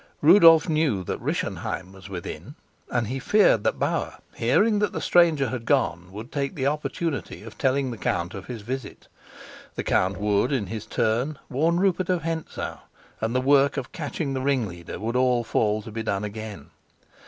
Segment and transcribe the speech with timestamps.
[0.23, 2.55] Rudolf knew that Rischenheim was within,
[2.89, 7.43] and he feared that Bauer, hearing that the stranger had gone, would take the opportunity
[7.43, 9.07] of telling the count of his visit.
[9.75, 12.79] The count would, in his turn, warn Rupert of Hentzau,
[13.21, 16.71] and the work of catching the ringleader would all fall to be done again.